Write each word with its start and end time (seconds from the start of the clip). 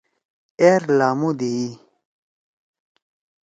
أر 0.69 0.81
لامو 0.97 1.29
دئیی۔ 1.39 1.67